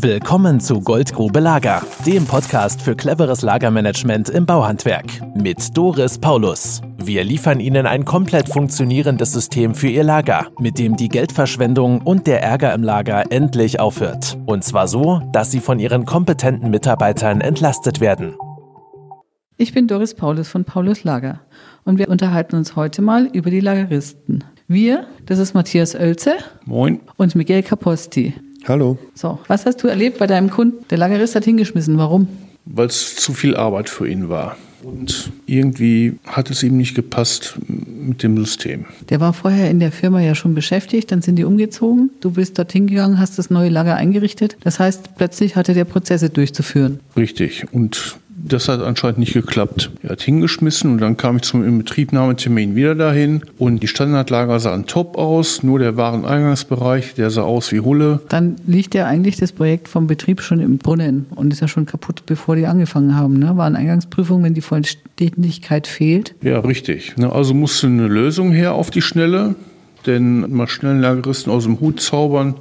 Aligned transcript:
Willkommen 0.00 0.60
zu 0.60 0.80
Goldgrube 0.80 1.40
Lager, 1.40 1.82
dem 2.06 2.24
Podcast 2.24 2.80
für 2.80 2.94
cleveres 2.94 3.42
Lagermanagement 3.42 4.28
im 4.28 4.46
Bauhandwerk 4.46 5.06
mit 5.34 5.76
Doris 5.76 6.20
Paulus. 6.20 6.80
Wir 6.98 7.24
liefern 7.24 7.58
Ihnen 7.58 7.84
ein 7.84 8.04
komplett 8.04 8.48
funktionierendes 8.48 9.32
System 9.32 9.74
für 9.74 9.88
Ihr 9.88 10.04
Lager, 10.04 10.52
mit 10.60 10.78
dem 10.78 10.96
die 10.96 11.08
Geldverschwendung 11.08 12.02
und 12.02 12.28
der 12.28 12.44
Ärger 12.44 12.74
im 12.74 12.84
Lager 12.84 13.32
endlich 13.32 13.80
aufhört. 13.80 14.38
Und 14.46 14.62
zwar 14.62 14.86
so, 14.86 15.20
dass 15.32 15.50
Sie 15.50 15.58
von 15.58 15.80
Ihren 15.80 16.04
kompetenten 16.04 16.70
Mitarbeitern 16.70 17.40
entlastet 17.40 17.98
werden. 17.98 18.36
Ich 19.56 19.74
bin 19.74 19.88
Doris 19.88 20.14
Paulus 20.14 20.46
von 20.46 20.62
Paulus 20.62 21.02
Lager 21.02 21.40
und 21.84 21.98
wir 21.98 22.08
unterhalten 22.08 22.54
uns 22.54 22.76
heute 22.76 23.02
mal 23.02 23.26
über 23.32 23.50
die 23.50 23.58
Lageristen. 23.58 24.44
Wir, 24.68 25.08
das 25.26 25.40
ist 25.40 25.54
Matthias 25.54 25.96
Oelze. 25.96 26.36
Moin. 26.66 27.00
Und 27.16 27.34
Miguel 27.34 27.64
Caposti. 27.64 28.34
Hallo. 28.66 28.98
So, 29.14 29.38
was 29.46 29.66
hast 29.66 29.82
du 29.82 29.88
erlebt 29.88 30.18
bei 30.18 30.26
deinem 30.26 30.50
Kunden? 30.50 30.84
Der 30.90 30.98
Lagerist 30.98 31.34
hat 31.34 31.44
hingeschmissen. 31.44 31.96
Warum? 31.98 32.28
Weil 32.64 32.86
es 32.86 33.16
zu 33.16 33.32
viel 33.32 33.56
Arbeit 33.56 33.88
für 33.88 34.08
ihn 34.08 34.28
war. 34.28 34.56
Und 34.82 35.32
irgendwie 35.46 36.18
hat 36.24 36.50
es 36.50 36.62
ihm 36.62 36.76
nicht 36.76 36.94
gepasst 36.94 37.58
mit 37.66 38.22
dem 38.22 38.36
System. 38.38 38.84
Der 39.08 39.20
war 39.20 39.32
vorher 39.32 39.70
in 39.70 39.80
der 39.80 39.90
Firma 39.90 40.20
ja 40.20 40.34
schon 40.34 40.54
beschäftigt, 40.54 41.10
dann 41.10 41.20
sind 41.20 41.36
die 41.36 41.44
umgezogen. 41.44 42.10
Du 42.20 42.32
bist 42.32 42.58
dorthin 42.58 42.86
gegangen, 42.86 43.18
hast 43.18 43.38
das 43.38 43.50
neue 43.50 43.70
Lager 43.70 43.96
eingerichtet. 43.96 44.56
Das 44.62 44.78
heißt, 44.78 45.16
plötzlich 45.16 45.56
hatte 45.56 45.74
der 45.74 45.84
Prozesse 45.84 46.30
durchzuführen. 46.30 47.00
Richtig. 47.16 47.66
Und 47.72 48.18
das 48.44 48.68
hat 48.68 48.80
anscheinend 48.80 49.18
nicht 49.18 49.32
geklappt. 49.32 49.90
Er 50.02 50.10
hat 50.10 50.22
hingeschmissen 50.22 50.92
und 50.92 51.00
dann 51.00 51.16
kam 51.16 51.36
ich 51.36 51.42
zum 51.42 51.64
Inbetriebnahmetermin 51.64 52.74
wieder 52.76 52.94
dahin 52.94 53.42
und 53.58 53.82
die 53.82 53.88
Standardlager 53.88 54.60
sahen 54.60 54.86
top 54.86 55.16
aus, 55.16 55.62
nur 55.62 55.78
der 55.78 55.96
Wareneingangsbereich, 55.96 57.14
der 57.14 57.30
sah 57.30 57.42
aus 57.42 57.72
wie 57.72 57.80
Hulle. 57.80 58.20
Dann 58.28 58.56
liegt 58.66 58.94
ja 58.94 59.06
eigentlich 59.06 59.36
das 59.36 59.52
Projekt 59.52 59.88
vom 59.88 60.06
Betrieb 60.06 60.40
schon 60.40 60.60
im 60.60 60.78
Brunnen 60.78 61.26
und 61.34 61.52
ist 61.52 61.60
ja 61.60 61.68
schon 61.68 61.86
kaputt, 61.86 62.22
bevor 62.26 62.56
die 62.56 62.66
angefangen 62.66 63.16
haben. 63.16 63.38
Ne? 63.38 63.56
Wareneingangsprüfung, 63.56 64.42
wenn 64.42 64.54
die 64.54 64.60
Vollständigkeit 64.60 65.86
fehlt. 65.86 66.34
Ja, 66.42 66.60
richtig. 66.60 67.16
Ne? 67.16 67.32
Also 67.32 67.54
musste 67.54 67.86
eine 67.86 68.06
Lösung 68.06 68.52
her 68.52 68.74
auf 68.74 68.90
die 68.90 69.02
Schnelle 69.02 69.54
denn 70.08 70.52
mal 70.52 70.66
schnell 70.66 70.92
einen 70.92 71.02
Lageristen 71.02 71.52
aus 71.52 71.64
dem 71.64 71.78
Hut 71.80 72.00
zaubern 72.00 72.54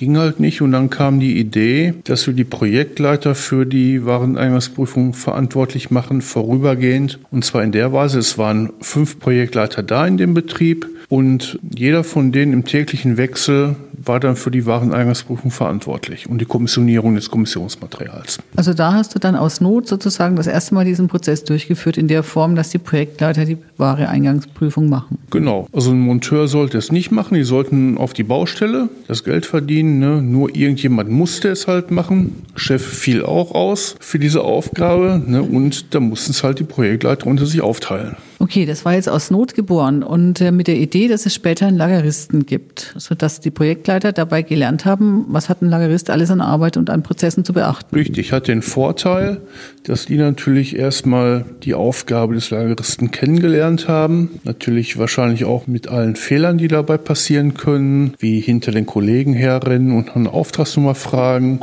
ging 0.00 0.16
halt 0.16 0.40
nicht. 0.40 0.62
Und 0.62 0.72
dann 0.72 0.90
kam 0.90 1.20
die 1.20 1.38
Idee, 1.38 1.94
dass 2.04 2.26
wir 2.26 2.34
die 2.34 2.44
Projektleiter 2.44 3.34
für 3.34 3.66
die 3.66 4.04
Wareneingangsprüfung 4.06 5.12
verantwortlich 5.12 5.90
machen, 5.90 6.22
vorübergehend. 6.22 7.18
Und 7.30 7.44
zwar 7.44 7.62
in 7.62 7.70
der 7.70 7.92
Weise, 7.92 8.18
es 8.18 8.38
waren 8.38 8.72
fünf 8.80 9.20
Projektleiter 9.20 9.82
da 9.82 10.06
in 10.06 10.16
dem 10.16 10.34
Betrieb 10.34 10.88
und 11.10 11.58
jeder 11.76 12.02
von 12.02 12.32
denen 12.32 12.52
im 12.52 12.64
täglichen 12.64 13.16
Wechsel 13.16 13.76
war 14.04 14.20
dann 14.20 14.36
für 14.36 14.50
die 14.50 14.66
Wareneingangsprüfung 14.66 15.50
verantwortlich 15.50 16.28
und 16.28 16.40
die 16.40 16.44
Kommissionierung 16.44 17.14
des 17.14 17.30
Kommissionsmaterials. 17.30 18.38
Also 18.56 18.74
da 18.74 18.92
hast 18.94 19.14
du 19.14 19.18
dann 19.18 19.36
aus 19.36 19.60
Not 19.60 19.86
sozusagen 19.86 20.36
das 20.36 20.46
erste 20.46 20.74
Mal 20.74 20.84
diesen 20.84 21.08
Prozess 21.08 21.44
durchgeführt 21.44 21.98
in 21.98 22.08
der 22.08 22.22
Form, 22.22 22.56
dass 22.56 22.70
die 22.70 22.78
Projektleiter 22.78 23.44
die 23.44 23.58
Wareneingangsprüfung 23.76 24.88
machen. 24.88 25.18
Genau. 25.30 25.66
Also 25.72 25.90
ein 25.90 26.00
Monteur 26.00 26.48
sollte 26.48 26.78
es 26.78 26.90
nicht 26.90 27.10
machen. 27.10 27.34
Die 27.34 27.44
sollten 27.44 27.98
auf 27.98 28.12
die 28.12 28.24
Baustelle 28.24 28.88
das 29.06 29.24
Geld 29.24 29.46
verdienen. 29.46 29.98
Ne? 29.98 30.22
Nur 30.22 30.54
irgendjemand 30.54 31.10
musste 31.10 31.48
es 31.48 31.66
halt 31.66 31.90
machen. 31.90 32.42
Chef 32.54 32.84
fiel 32.84 33.24
auch 33.24 33.54
aus 33.54 33.96
für 34.00 34.18
diese 34.18 34.42
Aufgabe 34.42 35.22
ne? 35.24 35.42
und 35.42 35.94
da 35.94 36.00
mussten 36.00 36.32
es 36.32 36.42
halt 36.42 36.58
die 36.58 36.64
Projektleiter 36.64 37.26
unter 37.26 37.46
sich 37.46 37.60
aufteilen. 37.60 38.16
Okay, 38.42 38.64
das 38.64 38.86
war 38.86 38.94
jetzt 38.94 39.10
aus 39.10 39.30
Not 39.30 39.54
geboren 39.54 40.02
und 40.02 40.40
äh, 40.40 40.50
mit 40.50 40.66
der 40.66 40.76
Idee, 40.76 41.08
dass 41.08 41.26
es 41.26 41.34
später 41.34 41.66
einen 41.66 41.76
Lageristen 41.76 42.46
gibt, 42.46 42.94
sodass 42.96 43.40
die 43.40 43.50
Projektleiter 43.50 44.12
dabei 44.12 44.40
gelernt 44.40 44.86
haben, 44.86 45.26
was 45.28 45.50
hat 45.50 45.60
ein 45.60 45.68
Lagerist 45.68 46.08
alles 46.08 46.30
an 46.30 46.40
Arbeit 46.40 46.78
und 46.78 46.88
an 46.88 47.02
Prozessen 47.02 47.44
zu 47.44 47.52
beachten. 47.52 47.94
Richtig, 47.94 48.32
hat 48.32 48.48
den 48.48 48.62
Vorteil, 48.62 49.42
dass 49.82 50.06
die 50.06 50.16
natürlich 50.16 50.74
erstmal 50.74 51.44
die 51.64 51.74
Aufgabe 51.74 52.32
des 52.32 52.48
Lageristen 52.48 53.10
kennengelernt 53.10 53.88
haben, 53.88 54.40
natürlich 54.44 54.96
wahrscheinlich 54.96 55.44
auch 55.44 55.66
mit 55.66 55.88
allen 55.88 56.16
Fehlern, 56.16 56.56
die 56.56 56.68
dabei 56.68 56.96
passieren 56.96 57.52
können, 57.52 58.14
wie 58.20 58.40
hinter 58.40 58.72
den 58.72 58.86
Kollegen 58.86 59.34
herrennen 59.34 59.92
und 59.92 60.16
eine 60.16 60.32
Auftragsnummer 60.32 60.94
fragen 60.94 61.60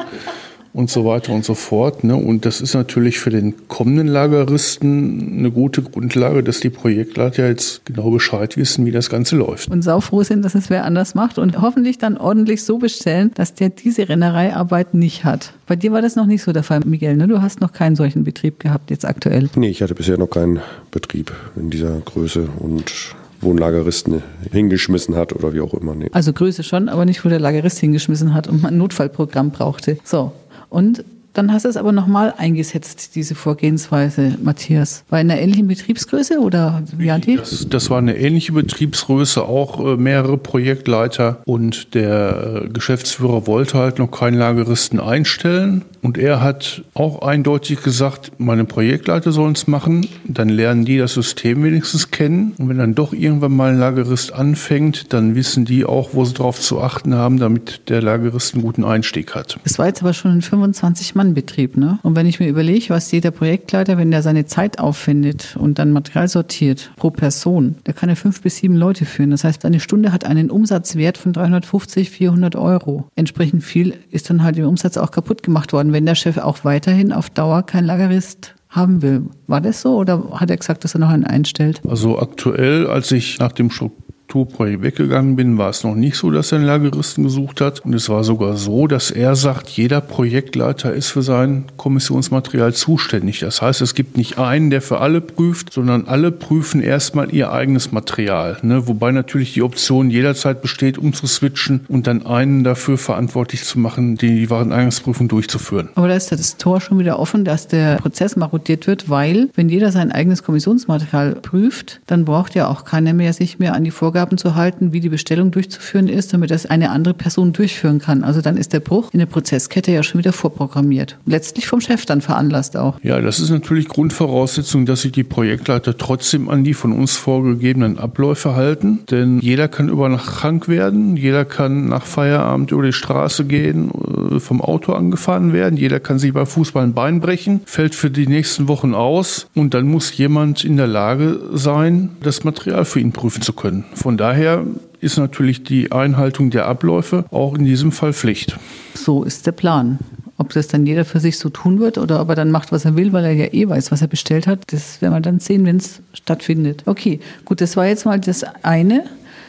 und 0.78 0.92
so 0.92 1.06
weiter 1.06 1.34
und 1.34 1.44
so 1.44 1.56
fort. 1.56 2.04
Ne? 2.04 2.16
Und 2.16 2.46
das 2.46 2.62
ist 2.62 2.76
natürlich 2.76 3.18
für 3.18 3.32
den 3.32 3.68
kommenden 3.68 4.06
Lageristen 4.06 5.40
eine 5.40 5.50
gute 5.50 5.82
Grundlage, 5.82 6.44
dass 6.44 6.60
die 6.60 6.70
Projektleiter 6.70 7.48
jetzt 7.48 7.84
genau 7.86 8.12
Bescheid 8.12 8.56
wissen, 8.58 8.86
wie 8.86 8.92
das 8.92 9.10
Ganze 9.10 9.38
läuft. 9.38 9.70
Und 9.70 9.82
saufroh 9.82 10.22
sind, 10.22 10.46
dass 10.46 10.54
es 10.54 10.70
wer 10.70 10.86
anders 10.86 11.16
macht 11.16 11.40
und 11.40 11.60
hoffentlich 11.60 11.98
dann 11.98 12.16
ordentlich 12.16 12.64
so 12.64 12.78
bestellen, 12.78 13.32
dass 13.34 13.56
der 13.56 13.70
diese 13.70 14.08
Rennereiarbeit 14.08 14.94
nicht 14.94 15.24
hat. 15.24 15.52
Bei 15.66 15.76
dir 15.76 15.92
war 15.94 16.04
das 16.04 16.16
noch 16.16 16.28
nicht 16.28 16.44
so 16.44 16.54
der 16.54 16.62
Fall, 16.62 16.82
Miguel. 16.86 17.18
Ne? 17.18 17.28
Du 17.28 17.42
hast 17.42 17.60
noch 17.60 17.74
keinen 17.74 17.96
solchen 17.96 18.24
Betrieb 18.24 18.60
gehabt 18.60 18.92
jetzt 18.92 19.04
aktuell. 19.04 19.50
Nee, 19.56 19.70
ich 19.70 19.82
hatte 19.82 19.96
bisher 19.96 20.20
noch 20.20 20.30
keinen 20.30 20.60
Betrieb 20.92 21.34
in 21.56 21.72
dieser 21.72 22.00
Größe 22.02 22.50
und 22.60 23.16
wo 23.42 23.52
ein 23.52 23.58
Lageristen 23.58 24.22
hingeschmissen 24.52 25.16
hat 25.16 25.34
oder 25.34 25.54
wie 25.54 25.62
auch 25.62 25.74
immer. 25.74 25.96
Nee. 25.96 26.10
Also 26.12 26.34
Größe 26.34 26.64
schon, 26.64 26.90
aber 26.90 27.06
nicht, 27.06 27.24
wo 27.26 27.30
der 27.30 27.40
Lagerist 27.40 27.80
hingeschmissen 27.80 28.34
hat 28.34 28.48
und 28.48 28.62
man 28.62 28.74
ein 28.74 28.78
Notfallprogramm 28.78 29.52
brauchte. 29.52 29.98
So, 30.04 30.34
und 30.70 31.04
dann 31.38 31.54
hast 31.54 31.66
du 31.66 31.70
es 31.70 31.78
aber 31.78 31.92
nochmal 31.92 32.34
eingesetzt, 32.38 33.16
diese 33.16 33.36
Vorgehensweise, 33.36 34.38
Matthias. 34.42 35.04
War 35.10 35.22
in 35.22 35.30
einer 35.30 35.40
ähnlichen 35.40 35.68
Betriebsgröße 35.68 36.40
oder 36.40 36.84
wie 36.98 37.08
das, 37.36 37.68
das 37.70 37.90
war 37.90 38.00
eine 38.00 38.18
ähnliche 38.18 38.54
Betriebsgröße, 38.54 39.44
auch 39.44 39.80
äh, 39.80 39.98
mehrere 39.98 40.38
Projektleiter 40.38 41.42
und 41.46 41.94
der 41.94 42.64
äh, 42.66 42.68
Geschäftsführer 42.70 43.48
wollte 43.48 43.78
halt 43.78 44.00
noch 44.00 44.12
keinen 44.12 44.38
Lageristen 44.38 45.00
einstellen. 45.00 45.86
Und 46.02 46.18
er 46.18 46.42
hat 46.42 46.84
auch 46.94 47.22
eindeutig 47.22 47.82
gesagt, 47.82 48.32
meine 48.38 48.66
Projektleiter 48.66 49.32
sollen 49.32 49.54
es 49.54 49.68
machen, 49.68 50.08
dann 50.26 50.48
lernen 50.48 50.86
die 50.86 50.98
das 50.98 51.14
System 51.14 51.64
wenigstens 51.64 52.12
kennen. 52.12 52.54
Und 52.58 52.70
wenn 52.70 52.78
dann 52.78 52.96
doch 52.96 53.14
irgendwann 53.14 53.56
mal 53.56 53.72
ein 53.72 53.80
Lagerist 53.80 54.32
anfängt, 54.32 55.12
dann 55.12 55.36
wissen 55.36 55.66
die 55.66 55.86
auch, 55.86 56.12
wo 56.14 56.24
sie 56.24 56.34
drauf 56.34 56.62
zu 56.62 56.80
achten 56.82 57.16
haben, 57.16 57.40
damit 57.40 57.90
der 57.90 58.02
Lagerist 58.02 58.54
einen 58.54 58.64
guten 58.64 58.86
Einstieg 58.86 59.36
hat. 59.36 59.60
Das 59.64 59.80
war 59.80 59.88
jetzt 59.88 60.02
aber 60.02 60.14
schon 60.14 60.32
ein 60.32 60.42
25 60.42 61.16
Mann 61.16 61.27
Betrieb. 61.34 61.78
Ne? 61.78 62.00
Und 62.04 62.16
wenn 62.16 62.26
ich 62.26 62.40
mir 62.40 62.48
überlege, 62.48 62.90
was 62.90 63.12
jeder 63.12 63.32
Projektleiter, 63.32 63.98
wenn 63.98 64.12
der 64.12 64.22
seine 64.22 64.46
Zeit 64.46 64.80
auffindet 64.80 65.56
und 65.60 65.80
dann 65.80 65.92
Material 65.92 66.28
sortiert 66.28 66.92
pro 66.96 67.10
Person, 67.10 67.76
der 67.86 67.94
kann 67.94 68.10
ja 68.10 68.16
fünf 68.16 68.42
bis 68.42 68.58
sieben 68.58 68.76
Leute 68.76 69.06
führen. 69.06 69.32
Das 69.32 69.44
heißt, 69.44 69.66
eine 69.66 69.80
Stunde 69.80 70.12
hat 70.12 70.26
einen 70.26 70.50
Umsatzwert 70.52 71.18
von 71.18 71.34
350, 71.34 72.10
400 72.10 72.56
Euro. 72.56 73.08
Entsprechend 73.16 73.64
viel 73.64 73.96
ist 74.10 74.30
dann 74.30 74.44
halt 74.44 74.58
im 74.58 74.68
Umsatz 74.68 74.98
auch 74.98 75.12
kaputt 75.12 75.44
gemacht 75.44 75.74
worden, 75.74 75.94
wenn 75.94 76.06
der 76.06 76.16
Chef 76.16 76.38
auch 76.38 76.64
weiterhin 76.64 77.12
auf 77.12 77.30
Dauer 77.30 77.64
kein 77.64 77.86
Lagerist 77.86 78.56
haben 78.70 79.02
will. 79.02 79.26
War 79.48 79.62
das 79.62 79.82
so 79.82 79.98
oder 79.98 80.24
hat 80.32 80.50
er 80.50 80.58
gesagt, 80.58 80.84
dass 80.84 80.96
er 80.96 81.00
noch 81.00 81.10
einen 81.10 81.24
einstellt? 81.24 81.82
Also 81.88 82.20
aktuell, 82.20 82.88
als 82.88 83.12
ich 83.12 83.40
nach 83.40 83.52
dem 83.52 83.72
Schock 83.72 83.94
Strukturprojekt 84.28 84.82
weggegangen 84.84 85.38
bin, 85.38 85.58
war 85.58 85.70
es 85.70 85.86
noch 85.86 85.96
nicht 85.96 86.18
so, 86.18 86.32
dass 86.32 86.52
er 86.52 86.58
einen 86.58 86.68
Lageristen 86.68 87.24
gesucht 87.24 87.62
hat. 87.62 87.80
Und 87.86 87.94
es 87.94 88.10
war 88.10 88.26
sogar 88.26 88.58
so, 88.58 88.86
dass 88.88 89.10
er 89.10 89.38
sagt, 89.38 89.70
jeder 89.70 90.02
Projektleiter 90.02 90.94
ist 90.94 91.08
für 91.08 91.22
sein 91.22 91.64
Kommissionsmaterial 91.78 92.74
zuständig. 92.74 93.40
Das 93.40 93.62
heißt, 93.62 93.80
es 93.82 93.96
gibt 93.96 94.18
nicht 94.18 94.38
einen, 94.38 94.70
der 94.70 94.82
für 94.82 95.00
alle 95.00 95.22
prüft, 95.22 95.72
sondern 95.72 96.08
alle 96.08 96.32
prüfen 96.32 96.82
erstmal 96.82 97.34
ihr 97.34 97.54
eigenes 97.54 97.94
Material. 97.94 98.58
Ne? 98.64 98.86
Wobei 98.88 99.14
natürlich 99.14 99.54
die 99.54 99.62
Option 99.62 100.10
jederzeit 100.10 100.62
besteht, 100.62 100.98
umzuswitchen 100.98 101.86
und 101.88 102.06
dann 102.06 102.26
einen 102.26 102.66
dafür 102.66 102.98
verantwortlich 102.98 103.64
zu 103.64 103.80
machen, 103.80 104.18
die 104.18 104.50
Wareneingangsprüfung 104.50 105.30
durchzuführen. 105.30 105.88
Aber 105.96 106.10
da 106.10 106.16
ist 106.16 106.34
das 106.34 106.58
Tor 106.58 106.82
schon 106.82 107.00
wieder 107.00 107.18
offen, 107.18 107.46
dass 107.46 107.70
der 107.70 107.96
Prozess 107.96 108.36
marodiert 108.36 108.88
wird, 108.88 109.10
weil 109.10 109.50
wenn 109.56 109.70
jeder 109.70 109.94
sein 109.94 110.12
eigenes 110.12 110.44
Kommissionsmaterial 110.44 111.36
prüft, 111.36 112.02
dann 112.08 112.26
braucht 112.26 112.56
ja 112.56 112.68
auch 112.68 112.84
keiner 112.84 113.14
mehr 113.14 113.32
sich 113.32 113.58
mehr 113.58 113.74
an 113.74 113.86
die 113.86 113.92
Vorgaben 113.92 114.17
Vorgaben 114.18 114.40
zu 114.40 114.56
halten, 114.56 114.94
wie 114.94 115.00
die 115.00 115.10
Bestellung 115.10 115.52
durchzuführen 115.52 116.08
ist, 116.08 116.34
damit 116.34 116.50
das 116.50 116.66
eine 116.66 116.90
andere 116.90 117.14
Person 117.14 117.54
durchführen 117.54 118.00
kann. 118.00 118.24
Also 118.24 118.42
dann 118.42 118.58
ist 118.58 118.74
der 118.74 118.80
Bruch 118.80 119.14
in 119.14 119.20
der 119.20 119.28
Prozesskette 119.28 119.92
ja 119.92 120.02
schon 120.02 120.18
wieder 120.18 120.34
vorprogrammiert. 120.34 121.20
Letztlich 121.28 121.68
vom 121.68 121.82
Chef 121.82 122.08
dann 122.08 122.22
veranlasst 122.22 122.78
auch. 122.78 123.00
Ja, 123.04 123.22
das 123.22 123.40
ist 123.40 123.52
natürlich 123.52 123.88
Grundvoraussetzung, 123.88 124.88
dass 124.88 125.02
sich 125.02 125.12
die 125.12 125.24
Projektleiter 125.24 125.96
trotzdem 125.96 126.50
an 126.50 126.64
die 126.64 126.74
von 126.74 126.94
uns 126.94 127.16
vorgegebenen 127.16 128.00
Abläufe 128.00 128.56
halten. 128.56 129.02
Denn 129.12 129.38
jeder 129.40 129.68
kann 129.68 129.88
über 129.88 130.10
Nacht 130.10 130.26
krank 130.26 130.68
werden, 130.68 131.16
jeder 131.16 131.46
kann 131.46 131.88
nach 131.88 132.08
Feierabend 132.08 132.72
über 132.72 132.84
die 132.84 132.94
Straße 132.94 133.46
gehen, 133.46 133.92
äh, 133.92 134.40
vom 134.40 134.62
Auto 134.62 134.94
angefahren 134.94 135.54
werden, 135.54 135.78
jeder 135.78 136.00
kann 136.00 136.18
sich 136.18 136.34
bei 136.34 136.48
Fußball 136.48 136.84
ein 136.84 136.96
Bein 136.96 137.20
brechen, 137.20 137.62
fällt 137.66 137.94
für 137.94 138.10
die 138.10 138.26
nächsten 138.26 138.68
Wochen 138.68 138.96
aus 138.96 139.46
und 139.54 139.76
dann 139.76 139.86
muss 139.86 140.18
jemand 140.18 140.64
in 140.64 140.76
der 140.76 140.88
Lage 140.88 141.40
sein, 141.54 142.10
das 142.24 142.44
Material 142.44 142.84
für 142.84 143.00
ihn 143.00 143.12
prüfen 143.12 143.44
zu 143.44 143.54
können. 143.54 143.86
Von 144.08 144.16
daher 144.16 144.66
ist 145.02 145.18
natürlich 145.18 145.66
die 145.66 145.92
Einhaltung 145.92 146.50
der 146.50 146.66
Abläufe 146.66 147.26
auch 147.30 147.56
in 147.58 147.66
diesem 147.66 147.92
Fall 147.92 148.14
Pflicht. 148.14 148.58
So 148.94 149.26
ist 149.26 149.46
der 149.46 149.52
Plan. 149.52 150.00
Ob 150.38 150.54
das 150.54 150.70
dann 150.70 150.86
jeder 150.86 151.04
für 151.04 151.20
sich 151.20 151.38
so 151.38 151.50
tun 151.50 151.82
wird 151.82 151.98
oder 151.98 152.22
ob 152.22 152.30
er 152.30 152.36
dann 152.36 152.50
macht, 152.50 152.72
was 152.72 152.86
er 152.86 152.96
will, 152.96 153.12
weil 153.12 153.26
er 153.26 153.34
ja 153.34 153.48
eh 153.52 153.68
weiß, 153.68 153.92
was 153.92 154.02
er 154.02 154.08
bestellt 154.08 154.48
hat, 154.48 154.62
das 154.68 155.02
werden 155.02 155.14
wir 155.14 155.20
dann 155.20 155.42
sehen, 155.42 155.66
wenn 155.66 155.76
es 155.76 156.02
stattfindet. 156.14 156.84
Okay, 156.86 157.20
gut, 157.44 157.60
das 157.60 157.76
war 157.76 157.86
jetzt 157.86 158.06
mal 158.06 158.18
das 158.18 158.46
eine. 158.64 159.04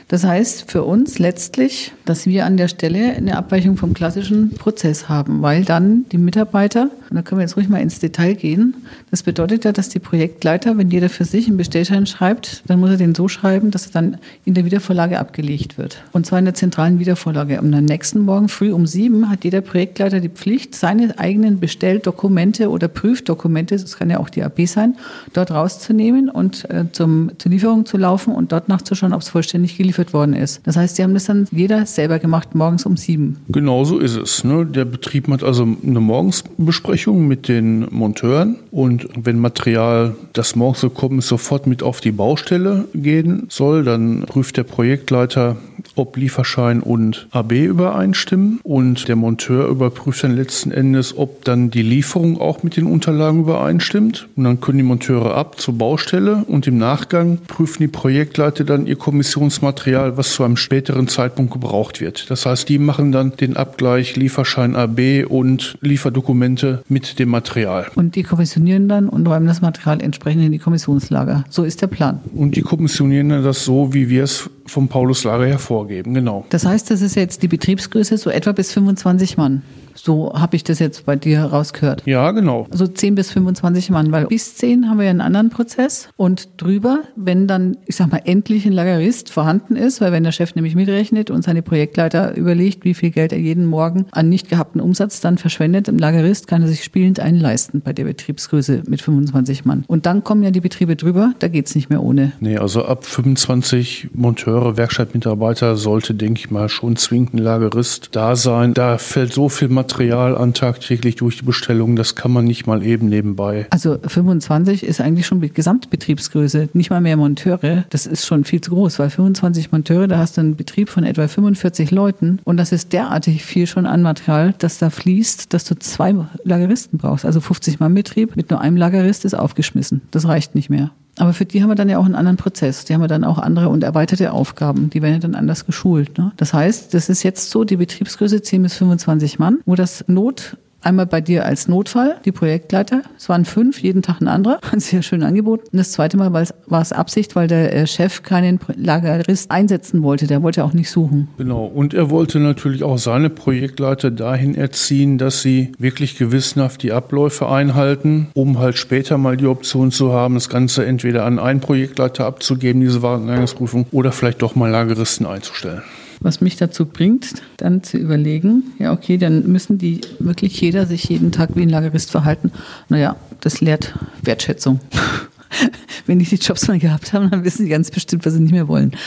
Das 0.09 0.25
heißt 0.25 0.69
für 0.69 0.83
uns 0.83 1.21
letztlich, 1.21 1.93
dass 2.05 2.27
wir 2.27 2.45
an 2.45 2.57
der 2.57 2.67
Stelle 2.67 3.13
eine 3.13 3.37
Abweichung 3.37 3.77
vom 3.77 3.95
klassischen 3.95 4.55
Prozess 4.57 5.09
haben, 5.09 5.41
weil 5.41 5.65
dann 5.65 6.07
die 6.11 6.19
Mitarbeiter, 6.19 6.91
und 7.11 7.17
da 7.17 7.23
können 7.23 7.39
wir 7.39 7.45
jetzt 7.45 7.57
ruhig 7.57 7.69
mal 7.69 7.81
ins 7.81 7.99
Detail 7.99 8.35
gehen, 8.35 8.75
das 9.11 9.23
bedeutet 9.23 9.65
ja, 9.65 9.73
dass 9.73 9.89
die 9.89 9.99
Projektleiter, 9.99 10.77
wenn 10.77 10.91
jeder 10.91 11.09
für 11.09 11.25
sich 11.25 11.47
einen 11.47 11.57
Bestellschein 11.57 12.07
schreibt, 12.07 12.63
dann 12.67 12.81
muss 12.81 12.91
er 12.91 12.97
den 12.97 13.15
so 13.15 13.29
schreiben, 13.29 13.71
dass 13.71 13.87
er 13.87 13.93
dann 13.93 14.19
in 14.45 14.55
der 14.55 14.65
Wiedervorlage 14.65 15.19
abgelegt 15.19 15.79
wird. 15.79 16.03
Und 16.13 16.27
zwar 16.27 16.39
in 16.39 16.45
der 16.45 16.55
zentralen 16.55 16.99
Wiedervorlage. 16.99 17.61
Und 17.61 17.73
am 17.75 17.85
nächsten 17.85 18.21
Morgen 18.21 18.49
früh 18.49 18.73
um 18.73 18.87
sieben 18.87 19.31
hat 19.31 19.45
jeder 19.45 19.61
Projektleiter 19.61 20.21
die 20.21 20.29
Pflicht, 20.29 20.75
seine 20.75 21.19
eigenen 21.19 21.61
Bestelldokumente 21.61 22.69
oder 22.69 22.89
Prüfdokumente, 22.89 23.77
das 23.77 23.97
kann 23.97 24.11
ja 24.11 24.19
auch 24.19 24.29
die 24.29 24.43
AB 24.43 24.67
sein, 24.67 24.97
dort 25.33 25.51
rauszunehmen 25.51 26.29
und 26.29 26.69
äh, 26.71 26.85
zum, 26.93 27.31
zur 27.39 27.51
Lieferung 27.51 27.87
zu 27.87 27.97
laufen 27.97 28.35
und 28.35 28.53
dort 28.53 28.69
nachzuschauen, 28.69 29.15
ob 29.15 29.23
es 29.23 29.31
vollständig 29.31 29.77
geliefert 29.79 30.13
worden 30.13 30.35
ist. 30.35 30.61
Das 30.65 30.77
heißt, 30.77 30.97
sie 30.97 31.03
haben 31.03 31.15
das 31.15 31.25
dann 31.25 31.47
jeder 31.51 31.87
selber 31.87 32.19
gemacht, 32.19 32.55
morgens 32.55 32.85
um 32.85 32.97
sieben. 32.97 33.39
Genau 33.49 33.85
so 33.85 33.99
ist 33.99 34.17
es. 34.17 34.45
Ne? 34.45 34.67
Der 34.67 34.85
Betrieb 34.85 35.29
hat 35.29 35.43
also 35.43 35.63
eine 35.63 36.01
Morgensbesprechung 36.01 36.98
mit 37.07 37.49
den 37.49 37.87
Monteuren. 37.91 38.57
Und 38.71 39.09
wenn 39.15 39.39
Material, 39.39 40.17
das 40.33 40.57
morgens 40.57 40.81
gekommen 40.81 41.21
ist, 41.21 41.29
sofort 41.29 41.67
mit 41.67 41.83
auf 41.83 42.01
die 42.01 42.13
Baustelle 42.13 42.87
gehen 42.95 43.47
soll, 43.49 43.85
dann 43.85 44.23
prüft 44.23 44.57
der 44.57 44.65
Projektleiter, 44.65 45.57
ob 45.97 46.17
Lieferschein 46.17 46.81
und 46.81 47.29
AB 47.31 47.53
übereinstimmen 47.53 48.61
und 48.63 49.09
der 49.09 49.17
Monteur 49.17 49.69
überprüft 49.69 50.25
dann 50.25 50.37
letzten 50.37 50.71
Endes, 50.71 51.17
ob 51.17 51.45
dann 51.45 51.71
die 51.71 51.83
Lieferung 51.83 52.41
auch 52.41 52.63
mit 52.63 52.77
den 52.77 52.87
Unterlagen 52.87 53.41
übereinstimmt. 53.41 54.29
Und 54.37 54.45
dann 54.45 54.61
können 54.61 54.79
die 54.79 54.85
Monteure 54.85 55.35
ab 55.35 55.61
zur 55.61 55.77
Baustelle 55.77 56.45
und 56.47 56.67
im 56.67 56.79
Nachgang 56.79 57.39
prüfen 57.47 57.83
die 57.83 57.89
Projektleiter 57.89 58.65
dann 58.65 58.87
ihr 58.87 58.97
Kommissionsmaterial, 58.97 60.17
was 60.17 60.33
zu 60.33 60.45
einem 60.45 60.57
späteren 60.57 61.09
Zeitpunkt 61.09 61.53
gebraucht 61.53 62.01
wird. 62.01 62.31
Das 62.31 62.47
heißt, 62.47 62.69
die 62.69 62.79
machen 62.79 63.13
dann 63.13 63.37
den 63.37 63.57
Abgleich 63.57 64.17
Lieferschein 64.17 64.77
AB 64.77 65.27
und 65.29 65.77
Lieferdokumente 65.81 66.83
mit 66.89 67.19
dem 67.19 67.29
Material. 67.29 67.87
Und 67.95 68.17
die 68.17 68.23
kommissionieren 68.23 68.89
dann 68.89 69.09
und 69.09 69.27
räumen 69.27 69.47
das 69.47 69.61
Material 69.61 70.01
entsprechend 70.01 70.45
in 70.45 70.53
die 70.53 70.59
Kommissionslager. 70.59 71.45
So 71.51 71.65
ist 71.65 71.83
der 71.83 71.87
Plan. 71.87 72.21
Und 72.35 72.57
die 72.57 72.63
kommissionieren 72.63 73.29
dann 73.29 73.45
das 73.45 73.65
so, 73.65 73.95
wie 73.95 74.09
wir 74.09 74.25
es 74.25 74.51
vom 74.69 74.89
Pauluslager 74.89 75.47
her 75.47 75.59
vorgeben, 75.59 76.15
genau. 76.15 76.45
Das 76.51 76.65
heißt, 76.65 76.91
das 76.91 77.01
ist 77.01 77.15
jetzt 77.15 77.43
die 77.43 77.49
Betriebsgröße 77.49 78.17
so 78.19 78.31
etwa 78.31 78.53
bis 78.53 78.73
25 78.73 79.37
Mann. 79.37 79.63
So 80.05 80.33
habe 80.35 80.57
ich 80.57 80.65
das 80.65 80.79
jetzt 80.79 81.07
bei 81.07 81.17
dir 81.17 81.43
rausgehört. 81.43 82.03
Ja, 82.07 82.31
genau. 82.31 82.67
Also 82.71 82.87
10 82.87 83.15
bis 83.15 83.33
25 83.33 83.91
Mann, 83.91 84.13
weil 84.13 84.27
bis 84.27 84.57
10 84.57 84.89
haben 84.89 84.99
wir 84.99 85.05
ja 85.05 85.11
einen 85.11 85.21
anderen 85.21 85.51
Prozess 85.51 86.09
und 86.17 86.49
drüber, 86.57 87.01
wenn 87.17 87.47
dann, 87.47 87.77
ich 87.87 87.97
sag 87.97 88.11
mal, 88.11 88.23
endlich 88.25 88.65
ein 88.67 88.73
Lagerist 88.73 89.31
vorhanden 89.31 89.77
ist, 89.77 90.01
weil 90.01 90.13
wenn 90.13 90.25
der 90.25 90.33
Chef 90.33 90.55
nämlich 90.55 90.75
mitrechnet 90.75 91.31
und 91.31 91.43
seine 91.43 91.63
Projektleiter 91.63 92.37
überlegt, 92.37 92.85
wie 92.85 92.95
viel 92.95 93.11
Geld 93.11 93.33
er 93.33 93.39
jeden 93.39 93.67
Morgen 93.67 94.07
an 94.13 94.29
nicht 94.29 94.49
gehabten 94.49 94.81
Umsatz 94.81 95.21
dann 95.21 95.39
verschwendet, 95.39 95.89
im 95.89 95.99
Lagerist 95.99 96.47
kann 96.47 96.63
er 96.63 96.69
sich 96.69 96.85
spielend 96.85 97.21
einleisten 97.21 97.81
bei 97.81 97.93
der 97.93 98.05
Betriebsgröße 98.05 98.83
mit 98.87 99.03
25 99.03 99.65
Mann. 99.65 99.85
Und 99.89 100.07
dann 100.07 100.25
kommen 100.25 100.43
ja 100.43 100.51
die 100.51 100.61
Betriebe 100.61 100.97
drüber, 100.97 101.33
da 101.39 101.49
geht 101.49 101.67
es 101.67 101.75
nicht 101.75 101.91
mehr 101.91 102.03
ohne. 102.03 102.33
Nee, 102.41 102.59
also 102.59 102.85
ab 102.85 103.05
25 103.05 104.11
Monteure, 104.15 104.77
Werkstattmitarbeiter 104.77 105.77
sollte, 105.77 106.15
denke 106.15 106.41
ich 106.41 106.51
mal, 106.51 106.69
schon 106.69 106.97
zwingend 106.97 107.35
ein 107.35 107.39
Lagerist 107.39 108.11
da 108.13 108.37
sein. 108.37 108.75
Da 108.75 108.99
fällt 108.99 109.33
so 109.33 109.49
viel 109.49 109.69
Material 109.69 109.88
Material 109.89 110.37
an 110.37 110.53
tagtäglich 110.53 111.17
durch 111.17 111.39
die 111.39 111.45
Bestellung. 111.45 111.97
Das 111.97 112.15
kann 112.15 112.31
man 112.31 112.45
nicht 112.45 112.67
mal 112.67 112.85
eben 112.85 113.09
nebenbei. 113.09 113.67
Also 113.71 113.99
25 114.07 114.85
ist 114.85 115.01
eigentlich 115.01 115.27
schon 115.27 115.41
die 115.41 115.51
Gesamtbetriebsgröße, 115.51 116.69
nicht 116.75 116.91
mal 116.91 117.01
mehr 117.01 117.17
Monteure. 117.17 117.85
Das 117.89 118.05
ist 118.05 118.27
schon 118.27 118.45
viel 118.45 118.61
zu 118.61 118.73
groß, 118.73 118.99
weil 118.99 119.09
25 119.09 119.73
Monteure, 119.73 120.07
da 120.07 120.19
hast 120.19 120.37
du 120.37 120.43
einen 120.43 120.57
Betrieb 120.57 120.91
von 120.91 121.05
etwa 121.05 121.27
45 121.27 121.91
Leuten 121.91 122.39
und 122.45 122.59
das 122.59 122.71
ist 122.71 122.93
derartig 122.93 123.43
viel 123.43 123.67
schon 123.67 123.87
an 123.87 124.03
Material, 124.03 124.55
das 124.59 124.77
da 124.77 124.91
fließt, 124.91 125.55
dass 125.55 125.65
du 125.65 125.75
zwei 125.79 126.15
Lageristen 126.45 126.99
brauchst. 126.99 127.25
Also 127.25 127.41
50 127.41 127.81
Mann 127.81 127.95
Betrieb 127.95 128.37
mit 128.37 128.51
nur 128.51 128.61
einem 128.61 128.77
Lagerist 128.77 129.25
ist 129.25 129.33
aufgeschmissen. 129.33 130.03
Das 130.11 130.29
reicht 130.29 130.55
nicht 130.55 130.69
mehr. 130.69 130.91
Aber 131.19 131.33
für 131.33 131.45
die 131.45 131.63
haben 131.63 131.69
wir 131.69 131.75
dann 131.75 131.89
ja 131.89 131.99
auch 131.99 132.05
einen 132.05 132.15
anderen 132.15 132.37
Prozess. 132.37 132.85
Die 132.85 132.95
haben 132.95 133.01
wir 133.01 133.09
dann 133.09 133.25
auch 133.25 133.39
andere 133.39 133.69
und 133.69 133.83
erweiterte 133.83 134.33
Aufgaben. 134.33 134.91
Die 134.91 135.03
werden 135.03 135.15
ja 135.15 135.19
dann 135.19 135.35
anders 135.35 135.67
geschult. 135.67 136.19
Ne? 136.19 136.33
Das 136.37 136.53
heißt, 136.53 136.95
das 136.95 137.09
ist 137.09 137.23
jetzt 137.23 137.51
so 137.51 137.65
die 137.65 137.77
Betriebsgröße 137.77 138.43
10 138.43 138.63
bis 138.63 138.75
25 138.77 139.39
Mann, 139.39 139.59
wo 139.67 139.75
das 139.75 140.05
Not 140.07 140.57
Einmal 140.81 141.07
bei 141.07 141.21
dir 141.21 141.45
als 141.45 141.67
Notfall, 141.67 142.17
die 142.25 142.31
Projektleiter. 142.31 143.03
Es 143.17 143.29
waren 143.29 143.45
fünf, 143.45 143.81
jeden 143.83 144.03
Tag 144.03 144.21
ein 144.21 144.29
anderer. 144.29 144.61
Sehr 144.77 145.03
schön 145.03 145.23
angeboten. 145.25 145.65
Und 145.73 145.79
das 145.79 145.93
zweite 145.93 146.17
Mal 146.17 146.33
war 146.33 146.83
es 146.83 146.93
Absicht, 146.93 147.35
weil 147.35 147.49
der 147.49 147.75
äh, 147.75 147.87
Chef 147.87 148.23
keinen 148.23 148.61
Lagerist 148.77 149.51
einsetzen 149.51 150.03
wollte. 150.03 150.29
Der 150.29 150.43
wollte 150.43 150.65
auch 150.65 150.73
nicht 150.73 150.91
suchen. 150.91 151.29
Genau. 151.37 151.65
Und 151.65 151.95
er 151.95 152.11
wollte 152.11 152.39
natürlich 152.39 152.85
auch 152.85 152.99
seine 152.99 153.29
Projektleiter 153.29 154.11
dahin 154.13 154.55
erziehen, 154.55 155.19
dass 155.19 155.43
sie 155.43 155.73
wirklich 155.79 156.17
gewissenhaft 156.17 156.83
die 156.83 156.93
Abläufe 156.93 157.49
einhalten, 157.49 158.29
um 158.35 158.59
halt 158.59 158.79
später 158.79 159.19
mal 159.19 159.37
die 159.37 159.47
Option 159.47 159.91
zu 159.91 160.13
haben, 160.13 160.35
das 160.35 160.49
Ganze 160.49 160.87
entweder 160.87 161.25
an 161.25 161.41
einen 161.41 161.61
Projektleiter 161.61 162.25
abzugeben, 162.25 162.81
diese 162.81 163.03
Wareneingangsprüfung, 163.03 163.87
oder 163.91 164.13
vielleicht 164.13 164.43
doch 164.43 164.55
mal 164.55 164.71
Lageristen 164.71 165.27
einzustellen. 165.27 165.83
Was 166.21 166.41
mich 166.41 166.57
dazu 166.57 166.87
bringt, 166.87 167.43
dann 167.59 167.83
zu 167.83 167.97
überlegen, 167.97 168.65
ja, 168.79 168.93
okay, 168.93 169.19
dann 169.19 169.47
müssen 169.47 169.79
die 169.79 170.01
wirklich 170.19 170.61
jeder 170.61 170.87
sich 170.87 171.05
jeden 171.05 171.33
Tag 171.33 171.51
wie 171.55 171.63
ein 171.63 171.69
Lagerist 171.69 172.11
verhalten. 172.11 172.51
Naja, 172.89 173.17
das 173.41 173.61
lehrt 173.61 173.95
Wertschätzung. 174.23 174.81
Wenn 176.07 176.19
die 176.19 176.25
die 176.25 176.37
Jobs 176.37 176.69
mal 176.69 176.79
gehabt 176.79 177.13
haben, 177.13 177.31
dann 177.31 177.45
wissen 177.45 177.65
die 177.65 177.71
ganz 177.71 177.91
bestimmt, 177.91 178.27
was 178.27 178.35
sie 178.35 178.41
nicht 178.41 178.53
mehr 178.53 178.69
wollen. 178.69 178.93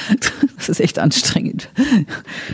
Das 0.62 0.70
ist 0.70 0.80
echt 0.80 1.00
anstrengend. 1.00 1.70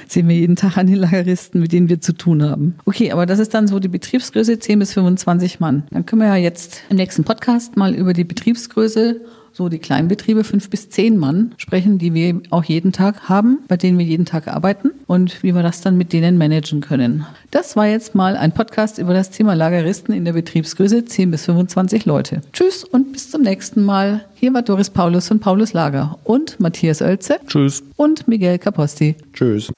sehen 0.07 0.29
wir 0.29 0.35
jeden 0.37 0.55
Tag 0.55 0.77
an 0.77 0.87
den 0.87 0.95
Lageristen, 0.95 1.59
mit 1.59 1.73
denen 1.73 1.89
wir 1.89 1.99
zu 1.99 2.13
tun 2.13 2.41
haben. 2.41 2.75
Okay, 2.85 3.11
aber 3.11 3.25
das 3.25 3.37
ist 3.37 3.53
dann 3.53 3.67
so 3.67 3.79
die 3.79 3.89
Betriebsgröße 3.89 4.59
10 4.59 4.79
bis 4.79 4.93
25 4.93 5.59
Mann. 5.59 5.83
Dann 5.91 6.05
können 6.05 6.21
wir 6.21 6.29
ja 6.29 6.37
jetzt 6.37 6.83
im 6.89 6.95
nächsten 6.95 7.25
Podcast 7.25 7.75
mal 7.75 7.93
über 7.93 8.13
die 8.13 8.23
Betriebsgröße 8.23 9.19
so 9.53 9.69
die 9.69 9.79
Kleinbetriebe, 9.79 10.43
fünf 10.43 10.69
bis 10.69 10.89
zehn 10.89 11.17
Mann 11.17 11.53
sprechen, 11.57 11.97
die 11.97 12.13
wir 12.13 12.41
auch 12.49 12.63
jeden 12.63 12.91
Tag 12.91 13.29
haben, 13.29 13.59
bei 13.67 13.77
denen 13.77 13.97
wir 13.97 14.05
jeden 14.05 14.25
Tag 14.25 14.47
arbeiten 14.47 14.91
und 15.07 15.43
wie 15.43 15.53
wir 15.53 15.63
das 15.63 15.81
dann 15.81 15.97
mit 15.97 16.13
denen 16.13 16.37
managen 16.37 16.81
können. 16.81 17.25
Das 17.51 17.75
war 17.75 17.87
jetzt 17.87 18.15
mal 18.15 18.37
ein 18.37 18.53
Podcast 18.53 18.97
über 18.97 19.13
das 19.13 19.31
Thema 19.31 19.55
Lageristen 19.55 20.13
in 20.13 20.25
der 20.25 20.33
Betriebsgröße 20.33 21.05
10 21.05 21.31
bis 21.31 21.45
25 21.45 22.05
Leute. 22.05 22.41
Tschüss 22.53 22.83
und 22.83 23.13
bis 23.13 23.31
zum 23.31 23.41
nächsten 23.41 23.83
Mal. 23.83 24.25
Hier 24.35 24.53
war 24.53 24.61
Doris 24.61 24.89
Paulus 24.89 25.27
von 25.27 25.39
Paulus 25.39 25.73
Lager 25.73 26.19
und 26.23 26.59
Matthias 26.59 27.01
Oelze. 27.01 27.39
Tschüss. 27.47 27.83
Und 27.95 28.27
Miguel 28.27 28.59
Caposti. 28.59 29.15
Tschüss. 29.33 29.71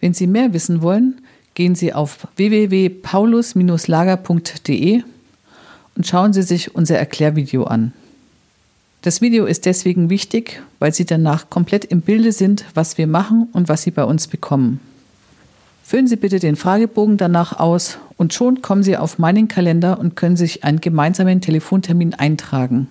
Wenn 0.00 0.14
Sie 0.14 0.26
mehr 0.26 0.52
wissen 0.52 0.82
wollen, 0.82 1.20
gehen 1.54 1.74
Sie 1.74 1.92
auf 1.92 2.28
www.paulus-lager.de 2.36 5.02
und 5.96 6.06
schauen 6.06 6.32
Sie 6.32 6.42
sich 6.42 6.74
unser 6.74 6.98
Erklärvideo 6.98 7.64
an. 7.64 7.92
Das 9.02 9.22
Video 9.22 9.46
ist 9.46 9.64
deswegen 9.64 10.10
wichtig, 10.10 10.62
weil 10.78 10.92
Sie 10.92 11.06
danach 11.06 11.48
komplett 11.48 11.86
im 11.86 12.02
Bilde 12.02 12.32
sind, 12.32 12.66
was 12.74 12.98
wir 12.98 13.06
machen 13.06 13.48
und 13.52 13.70
was 13.70 13.82
Sie 13.82 13.90
bei 13.90 14.04
uns 14.04 14.28
bekommen. 14.28 14.78
Füllen 15.82 16.06
Sie 16.06 16.16
bitte 16.16 16.38
den 16.38 16.54
Fragebogen 16.54 17.16
danach 17.16 17.58
aus 17.58 17.98
und 18.18 18.34
schon 18.34 18.60
kommen 18.60 18.82
Sie 18.82 18.98
auf 18.98 19.18
meinen 19.18 19.48
Kalender 19.48 19.98
und 19.98 20.16
können 20.16 20.36
sich 20.36 20.64
einen 20.64 20.82
gemeinsamen 20.82 21.40
Telefontermin 21.40 22.12
eintragen. 22.12 22.88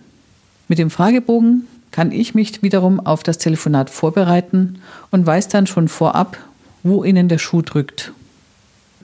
Mit 0.68 0.80
dem 0.80 0.89
Fragebogen 0.89 1.68
kann 1.92 2.12
ich 2.12 2.34
mich 2.34 2.63
wiederum 2.63 3.00
auf 3.00 3.22
das 3.22 3.38
Telefonat 3.38 3.92
vorbereiten 3.92 4.80
und 5.12 5.28
weiß 5.28 5.48
dann 5.48 5.68
schon 5.68 5.88
vorab, 5.88 6.38
wo 6.82 7.04
Ihnen 7.04 7.30
der 7.30 7.38
Schuh 7.38 7.62
drückt. 7.62 8.13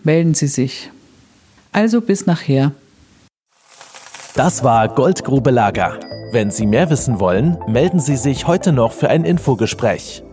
Melden 0.04 0.34
Sie 0.34 0.48
sich. 0.48 0.92
Also 1.72 2.02
bis 2.02 2.26
nachher. 2.26 2.72
Das 4.34 4.64
war 4.64 4.90
Goldgrube 4.90 5.52
Lager. 5.52 6.00
Wenn 6.32 6.52
Sie 6.52 6.66
mehr 6.66 6.90
wissen 6.90 7.20
wollen, 7.20 7.58
melden 7.68 8.00
Sie 8.00 8.18
sich 8.18 8.48
heute 8.48 8.72
noch 8.72 8.92
für 8.92 9.10
ein 9.10 9.24
Infogespräch. 9.24 10.25